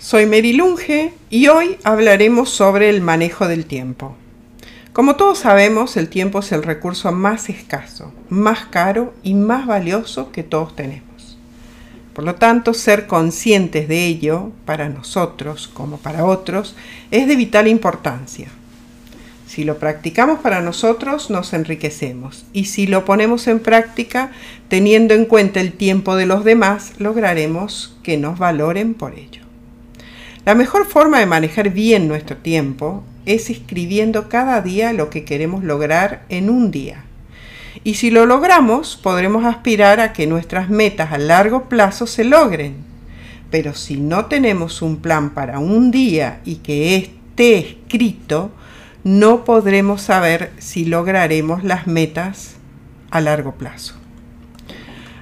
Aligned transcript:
Soy 0.00 0.26
Mary 0.26 0.52
Lunge 0.52 1.12
y 1.28 1.48
hoy 1.48 1.76
hablaremos 1.82 2.50
sobre 2.50 2.88
el 2.88 3.00
manejo 3.00 3.48
del 3.48 3.66
tiempo. 3.66 4.14
Como 4.92 5.16
todos 5.16 5.38
sabemos, 5.38 5.96
el 5.96 6.08
tiempo 6.08 6.38
es 6.38 6.52
el 6.52 6.62
recurso 6.62 7.10
más 7.10 7.48
escaso, 7.48 8.12
más 8.28 8.66
caro 8.66 9.12
y 9.24 9.34
más 9.34 9.66
valioso 9.66 10.30
que 10.30 10.44
todos 10.44 10.76
tenemos. 10.76 11.36
Por 12.14 12.22
lo 12.22 12.36
tanto, 12.36 12.74
ser 12.74 13.08
conscientes 13.08 13.88
de 13.88 14.06
ello, 14.06 14.52
para 14.64 14.88
nosotros 14.88 15.66
como 15.66 15.96
para 15.96 16.24
otros, 16.24 16.76
es 17.10 17.26
de 17.26 17.34
vital 17.34 17.66
importancia. 17.66 18.46
Si 19.48 19.64
lo 19.64 19.78
practicamos 19.78 20.38
para 20.38 20.60
nosotros, 20.60 21.28
nos 21.28 21.52
enriquecemos. 21.52 22.44
Y 22.52 22.66
si 22.66 22.86
lo 22.86 23.04
ponemos 23.04 23.48
en 23.48 23.58
práctica, 23.58 24.30
teniendo 24.68 25.14
en 25.14 25.24
cuenta 25.24 25.60
el 25.60 25.72
tiempo 25.72 26.14
de 26.14 26.26
los 26.26 26.44
demás, 26.44 26.92
lograremos 26.98 27.96
que 28.04 28.16
nos 28.16 28.38
valoren 28.38 28.94
por 28.94 29.18
ello. 29.18 29.47
La 30.44 30.54
mejor 30.54 30.86
forma 30.86 31.18
de 31.18 31.26
manejar 31.26 31.70
bien 31.70 32.08
nuestro 32.08 32.36
tiempo 32.36 33.02
es 33.26 33.50
escribiendo 33.50 34.28
cada 34.28 34.62
día 34.62 34.92
lo 34.92 35.10
que 35.10 35.24
queremos 35.24 35.62
lograr 35.62 36.24
en 36.28 36.48
un 36.48 36.70
día. 36.70 37.04
Y 37.84 37.94
si 37.94 38.10
lo 38.10 38.26
logramos, 38.26 38.96
podremos 38.96 39.44
aspirar 39.44 40.00
a 40.00 40.12
que 40.12 40.26
nuestras 40.26 40.70
metas 40.70 41.12
a 41.12 41.18
largo 41.18 41.68
plazo 41.68 42.06
se 42.06 42.24
logren. 42.24 42.76
Pero 43.50 43.74
si 43.74 43.96
no 43.96 44.26
tenemos 44.26 44.82
un 44.82 44.98
plan 44.98 45.30
para 45.30 45.58
un 45.58 45.90
día 45.90 46.40
y 46.44 46.56
que 46.56 46.96
esté 46.96 47.58
escrito, 47.58 48.50
no 49.04 49.44
podremos 49.44 50.02
saber 50.02 50.52
si 50.58 50.84
lograremos 50.84 51.64
las 51.64 51.86
metas 51.86 52.56
a 53.10 53.20
largo 53.20 53.54
plazo. 53.54 53.94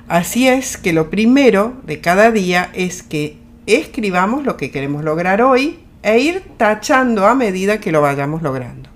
Así 0.08 0.48
es 0.48 0.76
que 0.76 0.92
lo 0.92 1.10
primero 1.10 1.74
de 1.84 2.00
cada 2.00 2.30
día 2.30 2.70
es 2.72 3.02
que 3.02 3.38
escribamos 3.74 4.44
lo 4.44 4.56
que 4.56 4.70
queremos 4.70 5.04
lograr 5.04 5.42
hoy 5.42 5.78
e 6.02 6.18
ir 6.18 6.42
tachando 6.56 7.26
a 7.26 7.34
medida 7.34 7.80
que 7.80 7.92
lo 7.92 8.00
vayamos 8.00 8.42
logrando. 8.42 8.90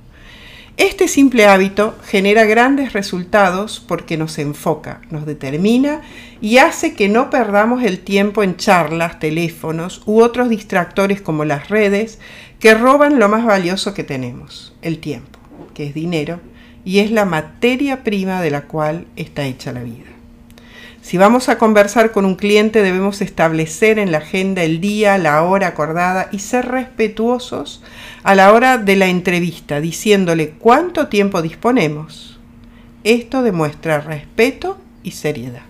Este 0.76 1.08
simple 1.08 1.44
hábito 1.44 1.94
genera 2.04 2.44
grandes 2.44 2.94
resultados 2.94 3.84
porque 3.86 4.16
nos 4.16 4.38
enfoca, 4.38 5.02
nos 5.10 5.26
determina 5.26 6.00
y 6.40 6.56
hace 6.56 6.94
que 6.94 7.08
no 7.08 7.28
perdamos 7.28 7.82
el 7.82 8.00
tiempo 8.00 8.42
en 8.42 8.56
charlas, 8.56 9.18
teléfonos 9.18 10.02
u 10.06 10.22
otros 10.22 10.48
distractores 10.48 11.20
como 11.20 11.44
las 11.44 11.68
redes 11.68 12.18
que 12.60 12.74
roban 12.74 13.18
lo 13.18 13.28
más 13.28 13.44
valioso 13.44 13.92
que 13.92 14.04
tenemos, 14.04 14.74
el 14.80 15.00
tiempo, 15.00 15.38
que 15.74 15.86
es 15.86 15.92
dinero 15.92 16.40
y 16.84 17.00
es 17.00 17.10
la 17.10 17.26
materia 17.26 18.02
prima 18.02 18.40
de 18.40 18.50
la 18.50 18.62
cual 18.62 19.06
está 19.16 19.44
hecha 19.44 19.72
la 19.72 19.82
vida. 19.82 20.19
Si 21.02 21.16
vamos 21.16 21.48
a 21.48 21.56
conversar 21.56 22.12
con 22.12 22.24
un 22.24 22.36
cliente 22.36 22.82
debemos 22.82 23.22
establecer 23.22 23.98
en 23.98 24.12
la 24.12 24.18
agenda 24.18 24.62
el 24.62 24.80
día, 24.80 25.16
la 25.18 25.42
hora 25.42 25.68
acordada 25.68 26.28
y 26.30 26.40
ser 26.40 26.68
respetuosos 26.68 27.82
a 28.22 28.34
la 28.34 28.52
hora 28.52 28.76
de 28.76 28.96
la 28.96 29.06
entrevista, 29.06 29.80
diciéndole 29.80 30.50
cuánto 30.50 31.08
tiempo 31.08 31.40
disponemos. 31.40 32.38
Esto 33.02 33.42
demuestra 33.42 34.00
respeto 34.00 34.78
y 35.02 35.12
seriedad. 35.12 35.62